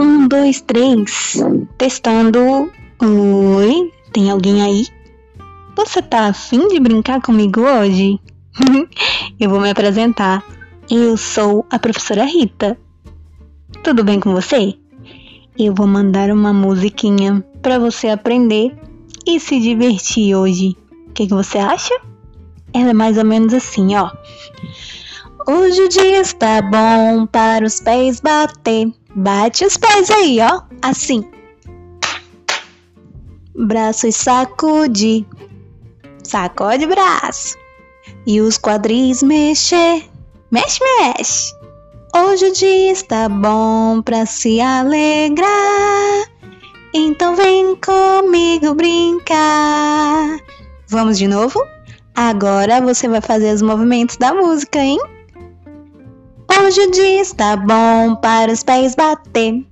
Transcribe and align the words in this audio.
Um, 0.00 0.26
dois, 0.26 0.60
três. 0.62 1.36
Testando. 1.78 2.72
Oi, 3.00 3.92
tem 4.12 4.32
alguém 4.32 4.62
aí? 4.62 4.86
Você 5.76 6.02
tá 6.02 6.26
afim 6.26 6.66
de 6.66 6.80
brincar 6.80 7.22
comigo 7.22 7.60
hoje? 7.60 8.18
Eu 9.38 9.50
vou 9.50 9.60
me 9.60 9.70
apresentar. 9.70 10.44
Eu 10.90 11.16
sou 11.16 11.64
a 11.70 11.78
professora 11.78 12.24
Rita. 12.24 12.76
Tudo 13.84 14.02
bem 14.02 14.18
com 14.18 14.32
você? 14.32 14.74
Eu 15.56 15.72
vou 15.72 15.86
mandar 15.86 16.32
uma 16.32 16.52
musiquinha 16.52 17.46
para 17.62 17.78
você 17.78 18.08
aprender 18.08 18.76
e 19.26 19.40
se 19.40 19.60
divertir 19.60 20.34
hoje. 20.34 20.76
O 21.08 21.12
que, 21.12 21.26
que 21.26 21.34
você 21.34 21.58
acha? 21.58 21.94
Ela 22.72 22.90
é 22.90 22.94
mais 22.94 23.16
ou 23.18 23.24
menos 23.24 23.54
assim, 23.54 23.94
ó. 23.96 24.10
Hoje 25.46 25.82
o 25.82 25.88
dia 25.88 26.20
está 26.20 26.62
bom 26.62 27.26
para 27.26 27.64
os 27.64 27.80
pés 27.80 28.20
bater. 28.20 28.92
Bate 29.14 29.64
os 29.64 29.76
pés 29.76 30.10
aí, 30.10 30.38
ó. 30.40 30.62
Assim. 30.82 31.22
Braços 33.54 34.16
sacude. 34.16 35.26
Sacode 36.22 36.86
braço. 36.86 37.56
E 38.26 38.40
os 38.40 38.58
quadris 38.58 39.22
mexer. 39.22 40.04
Mexe, 40.50 40.80
mexe. 40.82 41.54
Hoje 42.16 42.46
o 42.46 42.52
dia 42.52 42.92
está 42.92 43.28
bom 43.28 44.00
para 44.00 44.24
se 44.24 44.60
alegrar. 44.60 46.24
Então 46.96 47.34
vem 47.34 47.74
comigo 47.74 48.72
brincar. 48.72 50.38
Vamos 50.86 51.18
de 51.18 51.26
novo? 51.26 51.60
Agora 52.14 52.80
você 52.80 53.08
vai 53.08 53.20
fazer 53.20 53.52
os 53.52 53.62
movimentos 53.62 54.16
da 54.16 54.32
música, 54.32 54.78
hein? 54.78 55.00
Hoje 56.56 56.80
o 56.82 56.90
dia 56.92 57.20
está 57.20 57.56
bom 57.56 58.14
para 58.14 58.52
os 58.52 58.62
pés 58.62 58.94
bater, 58.94 59.66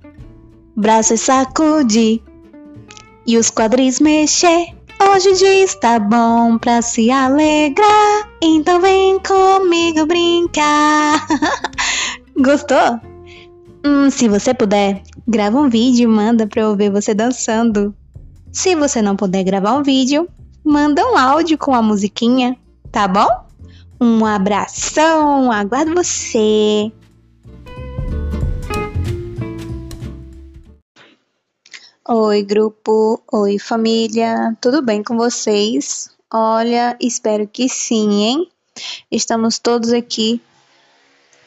braços 0.75 1.21
sacudir 1.21 2.21
e 3.25 3.37
os 3.37 3.49
quadris 3.49 4.01
mexer. 4.01 4.75
Hoje 5.01 5.29
o 5.29 5.35
dia 5.35 5.63
está 5.63 5.99
bom 5.99 6.57
para 6.57 6.81
se 6.81 7.09
alegrar, 7.09 8.29
então 8.41 8.81
vem 8.81 9.17
comigo 9.19 10.05
brincar. 10.05 11.25
Gostou? 12.35 13.12
Hum, 13.85 14.09
se 14.09 14.29
você 14.29 14.53
puder, 14.53 15.03
grava 15.27 15.59
um 15.59 15.69
vídeo 15.69 16.03
e 16.03 16.07
manda 16.07 16.47
para 16.47 16.61
eu 16.61 16.75
ver 16.75 16.89
você 16.89 17.13
dançando. 17.13 17.93
Se 18.49 18.75
você 18.75 19.01
não 19.01 19.15
puder 19.15 19.43
gravar 19.43 19.73
um 19.73 19.83
vídeo, 19.83 20.29
manda 20.63 21.05
um 21.05 21.17
áudio 21.17 21.57
com 21.57 21.73
a 21.75 21.81
musiquinha, 21.81 22.57
tá 22.91 23.07
bom? 23.09 23.27
Um 23.99 24.25
abração, 24.25 25.51
aguardo 25.51 25.93
você. 25.93 26.91
Oi, 32.07 32.43
grupo. 32.43 33.21
Oi, 33.31 33.59
família. 33.59 34.55
Tudo 34.61 34.81
bem 34.81 35.03
com 35.03 35.17
vocês? 35.17 36.09
Olha, 36.31 36.97
espero 37.01 37.45
que 37.47 37.67
sim, 37.67 38.23
hein? 38.23 38.47
Estamos 39.11 39.59
todos 39.59 39.91
aqui 39.91 40.41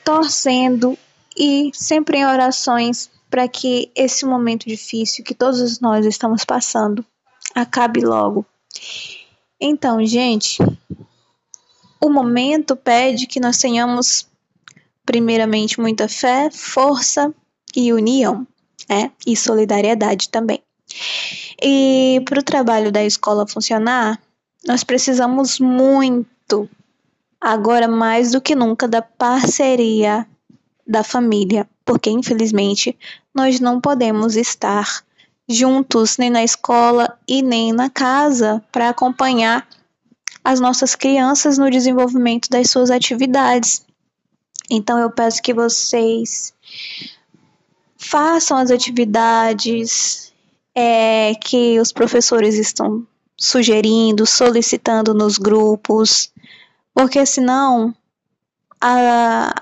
torcendo 0.04 0.96
e 1.36 1.70
sempre 1.74 2.18
em 2.18 2.26
orações 2.26 3.10
para 3.28 3.46
que 3.46 3.90
esse 3.94 4.24
momento 4.24 4.66
difícil 4.66 5.24
que 5.24 5.34
todos 5.34 5.80
nós 5.80 6.06
estamos 6.06 6.44
passando 6.44 7.04
acabe 7.54 8.00
logo. 8.00 8.46
Então, 9.60 10.04
gente, 10.04 10.58
o 12.00 12.08
momento 12.08 12.76
pede 12.76 13.26
que 13.26 13.40
nós 13.40 13.58
tenhamos, 13.58 14.26
primeiramente, 15.04 15.80
muita 15.80 16.08
fé, 16.08 16.50
força 16.50 17.34
e 17.74 17.92
união, 17.92 18.46
né? 18.88 19.10
E 19.26 19.36
solidariedade 19.36 20.28
também. 20.28 20.62
E 21.62 22.22
para 22.24 22.40
o 22.40 22.44
trabalho 22.44 22.92
da 22.92 23.04
escola 23.04 23.46
funcionar, 23.46 24.20
nós 24.66 24.84
precisamos 24.84 25.58
muito, 25.58 26.68
agora 27.40 27.88
mais 27.88 28.32
do 28.32 28.40
que 28.40 28.54
nunca, 28.54 28.86
da 28.86 29.02
parceria 29.02 30.26
da 30.86 31.02
família, 31.02 31.68
porque 31.84 32.10
infelizmente 32.10 32.96
nós 33.34 33.60
não 33.60 33.80
podemos 33.80 34.36
estar 34.36 35.04
juntos 35.48 36.16
nem 36.16 36.30
na 36.30 36.44
escola 36.44 37.18
e 37.26 37.42
nem 37.42 37.72
na 37.72 37.88
casa 37.88 38.62
para 38.70 38.88
acompanhar 38.88 39.66
as 40.44 40.60
nossas 40.60 40.94
crianças 40.94 41.58
no 41.58 41.70
desenvolvimento 41.70 42.48
das 42.48 42.70
suas 42.70 42.90
atividades. 42.90 43.84
Então 44.70 44.98
eu 44.98 45.10
peço 45.10 45.42
que 45.42 45.52
vocês 45.52 46.52
façam 47.96 48.56
as 48.56 48.70
atividades 48.70 50.32
é, 50.74 51.34
que 51.34 51.80
os 51.80 51.92
professores 51.92 52.56
estão 52.56 53.06
sugerindo, 53.36 54.26
solicitando 54.26 55.12
nos 55.12 55.38
grupos, 55.38 56.32
porque 56.94 57.24
senão 57.26 57.94
a, 58.80 59.52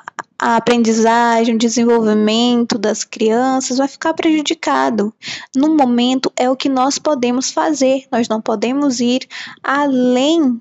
a 0.44 0.56
aprendizagem, 0.56 1.54
o 1.54 1.58
desenvolvimento 1.58 2.76
das 2.76 3.02
crianças 3.02 3.78
vai 3.78 3.88
ficar 3.88 4.12
prejudicado. 4.12 5.10
No 5.56 5.74
momento 5.74 6.30
é 6.36 6.50
o 6.50 6.56
que 6.56 6.68
nós 6.68 6.98
podemos 6.98 7.50
fazer, 7.50 8.04
nós 8.12 8.28
não 8.28 8.42
podemos 8.42 9.00
ir 9.00 9.26
além 9.62 10.60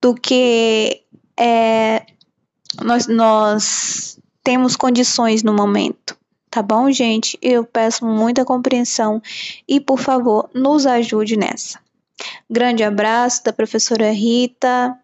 do 0.00 0.14
que 0.14 1.02
é, 1.38 2.06
nós, 2.82 3.06
nós 3.06 4.18
temos 4.42 4.74
condições 4.74 5.42
no 5.42 5.52
momento. 5.52 6.16
Tá 6.48 6.62
bom, 6.62 6.90
gente? 6.90 7.38
Eu 7.42 7.64
peço 7.64 8.06
muita 8.06 8.42
compreensão 8.42 9.20
e, 9.68 9.78
por 9.78 9.98
favor, 9.98 10.48
nos 10.54 10.86
ajude 10.86 11.36
nessa. 11.36 11.78
Grande 12.48 12.82
abraço 12.82 13.44
da 13.44 13.52
professora 13.52 14.10
Rita 14.12 14.98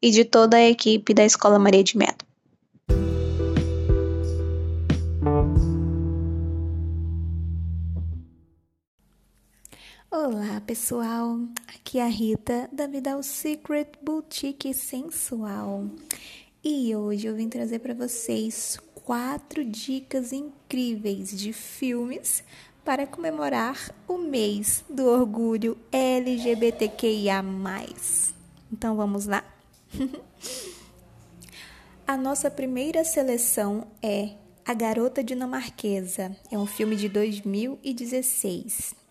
e 0.00 0.10
de 0.10 0.24
toda 0.24 0.56
a 0.56 0.66
equipe 0.66 1.12
da 1.12 1.22
Escola 1.26 1.58
Maria 1.58 1.84
de 1.84 1.98
Mello. 1.98 2.25
Olá 10.28 10.60
pessoal, 10.60 11.38
aqui 11.68 12.00
é 12.00 12.02
a 12.02 12.08
Rita 12.08 12.68
da 12.72 12.88
Vidal 12.88 13.22
Secret 13.22 13.92
Boutique 14.02 14.74
Sensual 14.74 15.86
e 16.64 16.96
hoje 16.96 17.28
eu 17.28 17.36
vim 17.36 17.48
trazer 17.48 17.78
para 17.78 17.94
vocês 17.94 18.76
quatro 18.92 19.64
dicas 19.64 20.32
incríveis 20.32 21.30
de 21.30 21.52
filmes 21.52 22.42
para 22.84 23.06
comemorar 23.06 23.94
o 24.08 24.18
mês 24.18 24.84
do 24.90 25.06
orgulho 25.06 25.78
LGBTQIA. 25.92 27.44
Então 28.72 28.96
vamos 28.96 29.26
lá? 29.26 29.44
a 32.04 32.16
nossa 32.16 32.50
primeira 32.50 33.04
seleção 33.04 33.86
é 34.02 34.30
A 34.64 34.74
Garota 34.74 35.22
Dinamarquesa, 35.22 36.36
é 36.50 36.58
um 36.58 36.66
filme 36.66 36.96
de 36.96 37.08
2016 37.08 39.05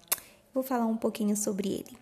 Vou 0.56 0.64
falar 0.64 0.86
um 0.86 0.96
pouquinho 0.96 1.36
sobre 1.36 1.68
ele. 1.68 1.98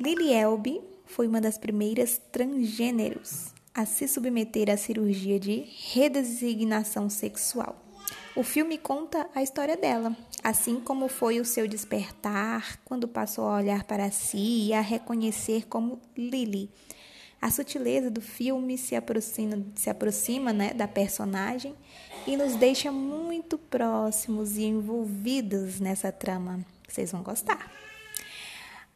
Lily 0.00 0.32
Elbe 0.32 0.82
foi 1.04 1.28
uma 1.28 1.40
das 1.40 1.56
primeiras 1.56 2.20
transgêneros 2.32 3.54
a 3.72 3.86
se 3.86 4.08
submeter 4.08 4.68
à 4.68 4.76
cirurgia 4.76 5.38
de 5.38 5.64
redesignação 5.92 7.08
sexual. 7.08 7.80
O 8.34 8.42
filme 8.42 8.76
conta 8.76 9.30
a 9.32 9.44
história 9.44 9.76
dela, 9.76 10.16
assim 10.42 10.80
como 10.80 11.06
foi 11.06 11.38
o 11.38 11.44
seu 11.44 11.68
despertar 11.68 12.80
quando 12.84 13.06
passou 13.06 13.44
a 13.44 13.58
olhar 13.58 13.84
para 13.84 14.10
si 14.10 14.66
e 14.66 14.72
a 14.72 14.80
reconhecer 14.80 15.68
como 15.68 16.00
Lily. 16.18 16.68
A 17.40 17.48
sutileza 17.48 18.10
do 18.10 18.20
filme 18.20 18.76
se 18.76 18.96
aproxima, 18.96 19.64
se 19.76 19.88
aproxima 19.88 20.52
né, 20.52 20.74
da 20.74 20.88
personagem 20.88 21.76
e 22.26 22.36
nos 22.36 22.56
deixa 22.56 22.90
muito 22.90 23.56
próximos 23.56 24.56
e 24.56 24.64
envolvidos 24.64 25.78
nessa 25.78 26.10
trama. 26.10 26.66
Vocês 26.96 27.12
vão 27.12 27.22
gostar. 27.22 27.70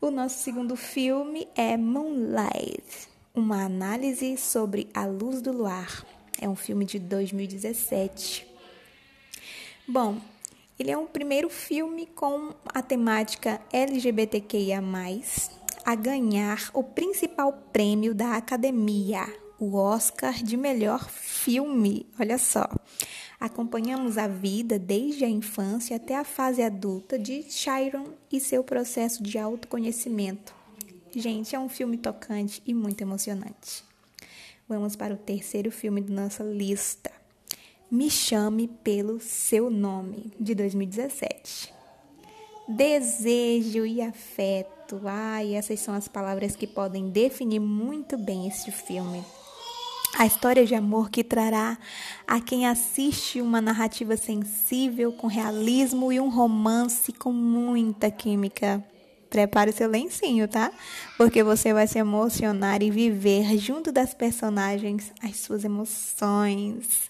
O 0.00 0.10
nosso 0.10 0.42
segundo 0.42 0.74
filme 0.74 1.46
é 1.54 1.76
Moonlight, 1.76 3.10
uma 3.34 3.62
análise 3.62 4.38
sobre 4.38 4.88
a 4.94 5.04
luz 5.04 5.42
do 5.42 5.52
luar. 5.52 6.06
É 6.40 6.48
um 6.48 6.56
filme 6.56 6.86
de 6.86 6.98
2017. 6.98 8.46
Bom, 9.86 10.18
ele 10.78 10.90
é 10.90 10.96
um 10.96 11.06
primeiro 11.06 11.50
filme 11.50 12.06
com 12.06 12.54
a 12.64 12.80
temática 12.80 13.60
LGBTQIA, 13.70 14.82
a 15.84 15.94
ganhar 15.94 16.70
o 16.72 16.82
principal 16.82 17.52
prêmio 17.70 18.14
da 18.14 18.34
academia, 18.34 19.26
o 19.58 19.76
Oscar 19.76 20.42
de 20.42 20.56
melhor 20.56 21.06
filme. 21.10 22.06
Olha 22.18 22.38
só. 22.38 22.66
Acompanhamos 23.40 24.18
a 24.18 24.28
vida 24.28 24.78
desde 24.78 25.24
a 25.24 25.28
infância 25.28 25.96
até 25.96 26.14
a 26.14 26.24
fase 26.24 26.60
adulta 26.60 27.18
de 27.18 27.42
Chiron 27.44 28.08
e 28.30 28.38
seu 28.38 28.62
processo 28.62 29.22
de 29.22 29.38
autoconhecimento. 29.38 30.54
Gente, 31.16 31.56
é 31.56 31.58
um 31.58 31.68
filme 31.68 31.96
tocante 31.96 32.62
e 32.66 32.74
muito 32.74 33.00
emocionante. 33.00 33.82
Vamos 34.68 34.94
para 34.94 35.14
o 35.14 35.16
terceiro 35.16 35.70
filme 35.70 36.02
da 36.02 36.22
nossa 36.22 36.44
lista. 36.44 37.10
Me 37.90 38.10
Chame 38.10 38.68
pelo 38.84 39.18
Seu 39.18 39.70
Nome, 39.70 40.30
de 40.38 40.54
2017. 40.54 41.72
Desejo 42.68 43.86
e 43.86 44.02
afeto. 44.02 45.00
Ai, 45.04 45.54
essas 45.54 45.80
são 45.80 45.94
as 45.94 46.06
palavras 46.06 46.54
que 46.54 46.66
podem 46.66 47.08
definir 47.08 47.58
muito 47.58 48.18
bem 48.18 48.46
este 48.46 48.70
filme. 48.70 49.24
A 50.18 50.26
história 50.26 50.66
de 50.66 50.74
amor 50.74 51.08
que 51.08 51.24
trará 51.24 51.78
a 52.26 52.40
quem 52.40 52.66
assiste 52.66 53.40
uma 53.40 53.60
narrativa 53.60 54.16
sensível, 54.16 55.12
com 55.12 55.26
realismo 55.26 56.12
e 56.12 56.20
um 56.20 56.28
romance 56.28 57.12
com 57.12 57.32
muita 57.32 58.10
química. 58.10 58.84
Prepare 59.30 59.70
seu 59.72 59.88
lencinho, 59.88 60.48
tá? 60.48 60.72
Porque 61.16 61.42
você 61.42 61.72
vai 61.72 61.86
se 61.86 61.98
emocionar 61.98 62.82
e 62.82 62.90
viver 62.90 63.56
junto 63.56 63.92
das 63.92 64.12
personagens 64.12 65.12
as 65.22 65.36
suas 65.36 65.64
emoções. 65.64 67.08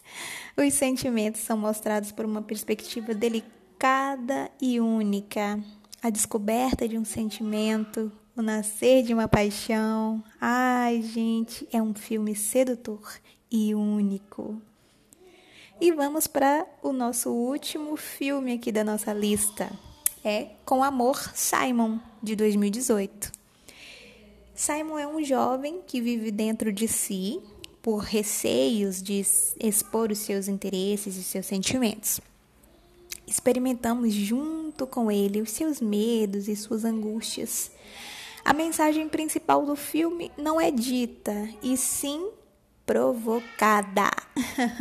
Os 0.55 0.75
sentimentos 0.75 1.41
são 1.41 1.57
mostrados 1.57 2.13
por 2.13 2.27
uma 2.27 2.43
perspectiva 2.43 3.15
delicada 3.15 4.51
e 4.61 4.79
única. 4.79 5.59
A 6.03 6.11
descoberta 6.11 6.87
de 6.87 6.99
um 6.99 7.05
sentimento, 7.05 8.13
o 8.41 8.43
nascer 8.43 9.03
de 9.03 9.13
uma 9.13 9.29
paixão. 9.29 10.25
Ai, 10.41 11.03
gente, 11.03 11.69
é 11.71 11.81
um 11.81 11.95
filme 11.95 12.35
sedutor 12.35 13.21
e 13.51 13.75
único. 13.75 14.61
E 15.79 15.93
vamos 15.93 16.27
para 16.27 16.67
o 16.83 16.91
nosso 16.91 17.31
último 17.31 17.97
filme 17.97 18.55
aqui 18.55 18.73
da 18.73 18.83
nossa 18.83 19.13
lista. 19.13 19.71
É 20.25 20.49
Com 20.65 20.83
Amor, 20.83 21.19
Simon, 21.35 21.99
de 22.23 22.35
2018. 22.35 23.31
Simon 24.55 24.99
é 24.99 25.07
um 25.07 25.23
jovem 25.23 25.83
que 25.87 26.01
vive 26.01 26.31
dentro 26.31 26.73
de 26.73 26.89
si 26.89 27.41
por 27.83 27.99
receios 27.99 29.03
de 29.03 29.23
expor 29.61 30.11
os 30.11 30.19
seus 30.19 30.49
interesses 30.49 31.17
e 31.17 31.23
seus 31.23 31.45
sentimentos. 31.45 32.21
Experimentamos 33.27 34.13
junto 34.13 34.87
com 34.87 35.11
ele 35.11 35.41
os 35.41 35.51
seus 35.51 35.81
medos 35.81 36.49
e 36.49 36.57
suas 36.57 36.85
angústias. 36.85 37.71
A 38.45 38.53
mensagem 38.53 39.09
principal 39.09 39.65
do 39.65 39.77
filme 39.77 40.33
não 40.37 40.61
é 40.61 40.71
dita, 40.71 41.49
e 41.63 41.77
sim 41.77 42.31
provocada. 42.87 44.11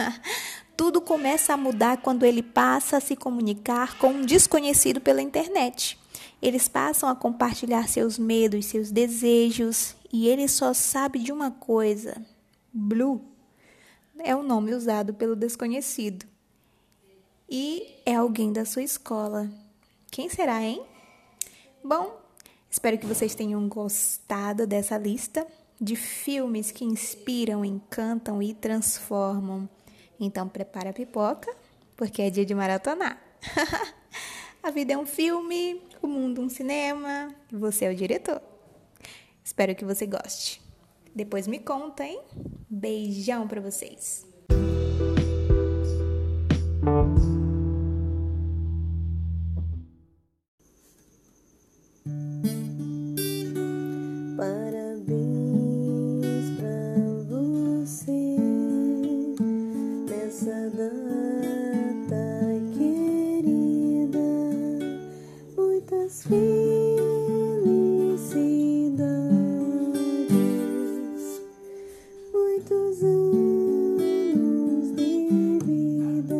Tudo 0.76 1.02
começa 1.02 1.54
a 1.54 1.58
mudar 1.58 1.98
quando 1.98 2.26
ele 2.26 2.42
passa 2.42 2.98
a 2.98 3.02
se 3.02 3.16
comunicar 3.16 3.98
com 3.98 4.08
um 4.10 4.26
desconhecido 4.26 5.02
pela 5.02 5.22
internet. 5.22 6.00
Eles 6.42 6.68
passam 6.68 7.10
a 7.10 7.16
compartilhar 7.16 7.88
seus 7.90 8.18
medos, 8.18 8.66
seus 8.66 8.92
desejos, 8.92 9.96
e 10.12 10.28
ele 10.28 10.48
só 10.48 10.74
sabe 10.74 11.20
de 11.20 11.32
uma 11.32 11.52
coisa: 11.52 12.26
Blue 12.74 13.22
é 14.20 14.36
o 14.36 14.44
nome 14.44 14.74
usado 14.74 15.14
pelo 15.14 15.36
desconhecido. 15.36 16.26
E 17.50 18.02
é 18.06 18.16
alguém 18.16 18.54
da 18.54 18.64
sua 18.64 18.84
escola. 18.84 19.50
Quem 20.12 20.30
será, 20.30 20.62
hein? 20.62 20.82
Bom, 21.84 22.20
espero 22.70 22.98
que 22.98 23.06
vocês 23.06 23.36
tenham 23.36 23.68
gostado 23.68 24.68
dessa 24.68 24.98
lista 24.98 25.46
de 25.80 25.96
filmes 25.96 26.72
que 26.72 26.84
inspiram, 26.84 27.64
encantam 27.64 28.42
e 28.42 28.54
transformam. 28.54 29.70
Então 30.20 30.48
prepara 30.50 30.90
a 30.90 30.94
pipoca, 30.94 31.54
porque 31.96 32.22
é 32.22 32.30
dia 32.30 32.46
de 32.46 32.54
maratonar. 32.54 33.22
a 34.62 34.72
vida 34.72 34.94
é 34.94 34.98
um 34.98 35.06
filme, 35.06 35.82
o 36.02 36.08
mundo 36.08 36.42
um 36.42 36.50
cinema, 36.50 37.34
e 37.52 37.56
você 37.56 37.86
é 37.86 37.92
o 37.92 37.96
diretor. 37.96 38.42
Espero 39.44 39.74
que 39.74 39.86
você 39.86 40.06
goste. 40.06 40.62
Depois 41.16 41.48
me 41.48 41.60
conta, 41.60 42.04
hein? 42.04 42.22
Beijão 42.70 43.48
para 43.48 43.62
vocês. 43.62 44.29
Muitos 72.70 73.04
anos 73.04 74.96
de 74.96 75.60
vida. 75.66 76.36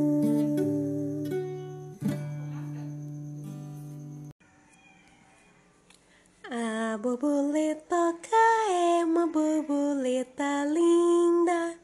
A 6.52 6.98
borboletoca 6.98 8.36
é 8.70 9.04
uma 9.04 9.26
borboleta 9.28 10.66
linda. 10.66 11.80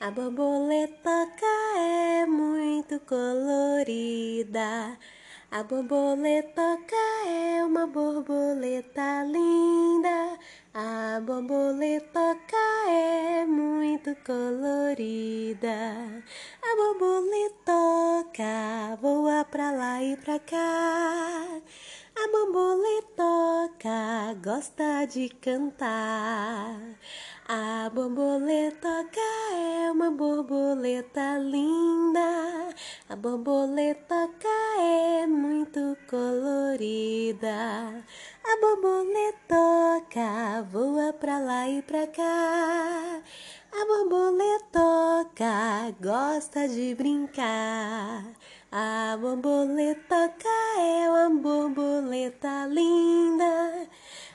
A 0.00 0.10
borboletoca 0.10 1.46
é 1.76 2.26
muito 2.26 2.98
colorida. 3.00 4.98
A 5.50 5.62
borboletoca 5.62 6.96
é 7.26 7.62
uma 7.64 7.86
borboleta 7.86 9.24
linda. 9.24 10.38
A 10.76 11.20
borboletoca 11.20 12.56
é 12.88 13.46
muito 13.46 14.12
colorida. 14.26 15.70
A 16.60 16.74
borboletoca 16.74 18.42
voa 19.00 19.44
pra 19.44 19.70
lá 19.70 20.02
e 20.02 20.16
pra 20.16 20.40
cá. 20.40 21.60
A 22.16 22.28
borboletoca 22.28 24.34
gosta 24.42 25.04
de 25.04 25.28
cantar. 25.28 26.76
A 27.46 27.88
borboletoca 27.94 29.20
é 29.52 29.92
uma 29.92 30.10
borboleta 30.10 31.38
linda. 31.38 32.74
A 33.08 33.14
borboletoca 33.14 34.48
é 34.80 35.24
muito 35.24 35.96
colorida. 36.10 38.02
A 38.46 38.60
borboletoca 38.60 40.62
voa 40.70 41.14
pra 41.14 41.38
lá 41.38 41.66
e 41.66 41.80
pra 41.80 42.06
cá. 42.06 43.22
A 43.72 43.86
borboletoca 43.86 45.96
gosta 45.98 46.68
de 46.68 46.94
brincar. 46.94 48.22
A 48.70 49.16
borboletoca 49.18 50.46
é 50.78 51.08
uma 51.08 51.30
borboleta 51.40 52.66
linda. 52.66 53.88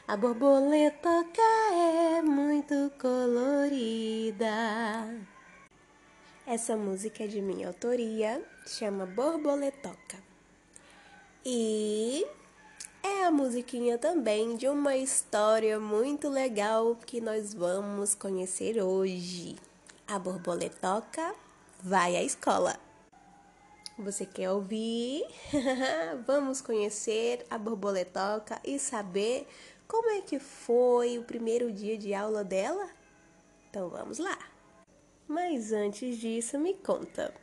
A 0.07 0.17
borboletoca 0.17 1.43
é 1.71 2.23
muito 2.23 2.91
colorida. 2.99 4.47
Essa 6.47 6.75
música 6.75 7.25
é 7.25 7.27
de 7.27 7.41
minha 7.41 7.67
autoria, 7.67 8.43
chama 8.65 9.05
Borboletoca. 9.05 10.17
E 11.45 12.25
é 13.03 13.23
a 13.25 13.31
musiquinha 13.31 13.97
também 13.97 14.55
de 14.55 14.67
uma 14.67 14.95
história 14.95 15.79
muito 15.79 16.29
legal 16.29 16.95
que 16.95 17.21
nós 17.21 17.53
vamos 17.53 18.13
conhecer 18.15 18.81
hoje. 18.81 19.55
A 20.07 20.17
borboletoca 20.17 21.35
vai 21.81 22.15
à 22.15 22.23
escola. 22.23 22.77
Você 23.97 24.25
quer 24.25 24.49
ouvir? 24.51 25.25
vamos 26.25 26.61
conhecer 26.61 27.45
a 27.49 27.57
borboletoca 27.57 28.59
e 28.63 28.79
saber 28.79 29.47
como 29.87 30.09
é 30.09 30.21
que 30.21 30.39
foi 30.39 31.17
o 31.17 31.23
primeiro 31.23 31.71
dia 31.71 31.97
de 31.97 32.13
aula 32.13 32.43
dela? 32.43 32.89
Então 33.69 33.89
vamos 33.89 34.17
lá. 34.17 34.37
Mas 35.27 35.71
antes 35.71 36.17
disso, 36.17 36.57
me 36.57 36.73
conta. 36.73 37.33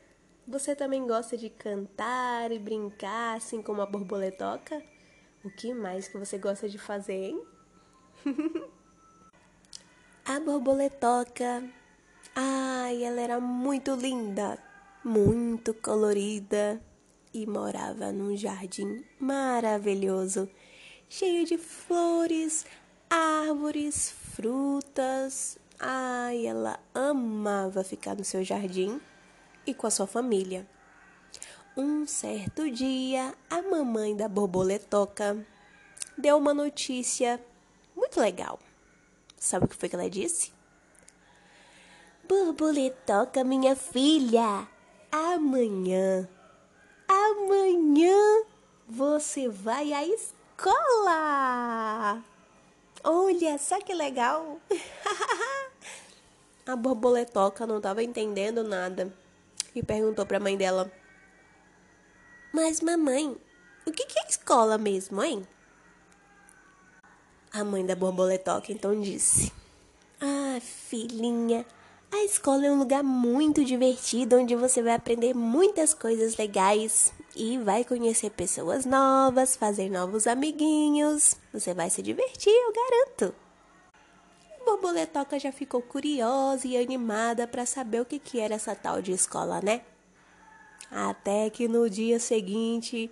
Você 0.49 0.75
também 0.75 1.07
gosta 1.07 1.37
de 1.37 1.51
cantar 1.51 2.53
e 2.53 2.59
brincar 2.59 3.37
assim 3.37 3.61
como 3.61 3.83
a 3.83 3.87
borboletoca? 3.87 4.83
O 5.47 5.51
que 5.51 5.73
mais 5.73 6.09
que 6.09 6.19
você 6.19 6.39
gosta 6.39 6.69
de 6.69 6.77
fazer, 6.77 7.27
hein? 7.31 7.41
a 10.27 10.41
borboletoca. 10.41 11.63
Ai, 12.35 13.05
ela 13.05 13.21
era 13.21 13.39
muito 13.39 13.95
linda, 13.95 14.59
muito 15.05 15.73
colorida 15.73 16.83
e 17.33 17.47
morava 17.47 18.11
num 18.11 18.37
jardim 18.37 19.05
maravilhoso, 19.21 20.51
cheio 21.09 21.47
de 21.47 21.57
flores, 21.57 22.67
árvores, 23.09 24.11
frutas. 24.11 25.59
Ai, 25.79 26.45
ela 26.45 26.81
amava 26.93 27.85
ficar 27.85 28.17
no 28.17 28.25
seu 28.25 28.43
jardim 28.43 29.01
e 29.65 29.73
com 29.73 29.87
a 29.87 29.93
sua 29.93 30.09
família. 30.09 30.67
Um 31.79 32.07
certo 32.07 32.71
dia, 32.71 33.35
a 33.51 33.61
mamãe 33.61 34.17
da 34.17 34.27
borboletoca 34.27 35.47
deu 36.17 36.39
uma 36.39 36.55
notícia 36.55 37.39
muito 37.95 38.19
legal. 38.19 38.59
Sabe 39.37 39.67
o 39.67 39.69
que 39.69 39.77
foi 39.77 39.91
que 39.91 39.95
ela 39.95 40.09
disse? 40.09 40.55
Borboletoca, 42.27 43.45
minha 43.45 43.77
filha, 43.77 44.67
amanhã, 45.13 46.27
amanhã 47.07 48.45
você 48.89 49.47
vai 49.47 49.93
à 49.93 50.03
escola. 50.03 51.15
Olha 53.05 53.59
só 53.59 53.79
que 53.83 53.93
legal. 53.93 54.59
a 56.65 56.75
borboletoca 56.75 57.67
não 57.67 57.77
estava 57.77 58.03
entendendo 58.03 58.65
nada 58.65 59.13
e 59.75 59.83
perguntou 59.83 60.25
para 60.25 60.39
a 60.39 60.41
mãe 60.41 60.57
dela: 60.57 60.91
Mas, 62.57 62.81
mamãe, 62.81 63.37
o 63.85 63.93
que 63.93 64.19
é 64.19 64.27
escola 64.27 64.79
mesmo, 64.79 65.23
hein? 65.23 65.47
A 67.53 67.63
mãe 67.63 67.85
da 67.85 67.95
borboletoca 67.95 68.73
então 68.73 68.99
disse: 68.99 69.53
Ah, 70.19 70.59
filhinha, 70.59 71.67
a 72.11 72.25
escola 72.25 72.65
é 72.65 72.71
um 72.71 72.79
lugar 72.79 73.03
muito 73.03 73.63
divertido 73.63 74.39
onde 74.39 74.57
você 74.57 74.83
vai 74.83 74.95
aprender 74.95 75.35
muitas 75.35 75.93
coisas 75.93 76.39
legais 76.39 77.13
e 77.37 77.59
vai 77.59 77.85
conhecer 77.85 78.31
pessoas 78.31 78.87
novas, 78.87 79.55
fazer 79.55 79.91
novos 79.91 80.27
amiguinhos. 80.27 81.37
Você 81.53 81.75
vai 81.75 81.91
se 81.91 82.01
divertir, 82.01 82.55
eu 82.55 82.73
garanto. 82.73 83.35
A 84.59 84.65
borboletoca 84.65 85.39
já 85.39 85.53
ficou 85.53 85.83
curiosa 85.83 86.67
e 86.67 86.79
animada 86.79 87.47
para 87.47 87.67
saber 87.67 88.01
o 88.01 88.07
que, 88.07 88.41
era 88.41 88.55
essa 88.55 88.75
tal 88.75 89.03
de 89.03 89.13
escola, 89.13 89.61
né? 89.61 89.83
Até 90.91 91.51
que 91.51 91.67
no 91.69 91.91
dia 91.91 92.19
seguinte, 92.19 93.11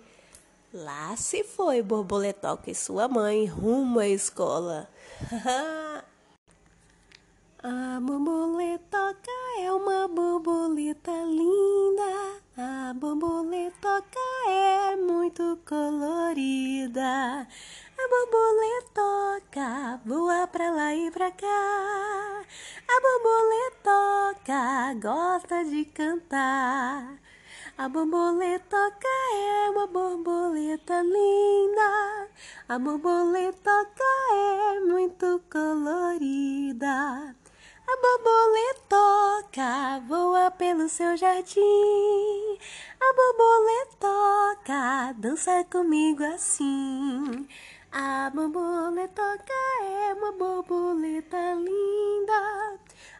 lá 0.73 1.15
se 1.17 1.43
foi 1.43 1.81
borboletoca 1.81 2.71
e 2.71 2.75
sua 2.75 3.07
mãe 3.07 3.45
rumo 3.45 3.99
à 3.99 4.07
escola. 4.07 4.89
A 7.67 7.99
borboletoca 7.99 9.31
é 9.59 9.71
uma 9.71 10.07
borboleta 10.07 11.09
linda. 11.09 12.39
A 12.55 12.93
borboletoca 12.93 14.19
é 14.47 14.95
muito 14.95 15.57
colorida. 15.67 17.47
A 17.97 18.07
borboletoca 18.07 19.99
voa 20.05 20.45
pra 20.45 20.69
lá 20.69 20.93
e 20.93 21.09
pra 21.09 21.31
cá. 21.31 22.45
A 22.87 23.01
borboletoca 23.01 24.93
gosta 25.01 25.65
de 25.65 25.85
cantar. 25.85 27.17
A 27.77 27.89
borboletoca 27.89 29.05
é 29.33 29.69
uma 29.69 29.85
borboleta 29.85 31.01
linda. 31.01 32.29
A 32.69 32.79
borboletoca 32.79 34.01
é 34.31 34.79
muito 34.79 35.41
colorida. 35.51 37.35
A 37.85 37.97
borboletoca 38.01 39.99
voa 40.07 40.49
pelo 40.51 40.87
seu 40.87 41.17
jardim. 41.17 42.57
A 42.97 43.13
borboletoca 43.13 45.13
dança 45.17 45.65
comigo 45.69 46.23
assim. 46.23 47.45
A 47.91 48.31
borboletoca 48.33 49.53
é 49.83 50.13
uma 50.13 50.31
borboleta 50.31 51.55
linda. 51.55 52.64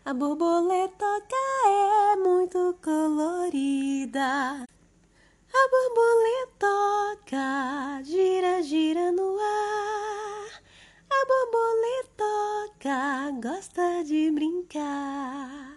A 0.08 0.14
borboletoca 0.14 1.36
é 1.66 2.16
muito 2.16 2.78
colorida. 2.80 4.68
A 5.52 5.68
borboletoca 5.74 7.48
gira, 8.04 8.62
gira 8.62 9.12
no 9.12 9.36
ar. 9.40 10.62
A 11.10 11.26
borboletoca 11.26 13.32
gosta 13.42 14.04
de 14.04 14.30
brincar. 14.30 15.75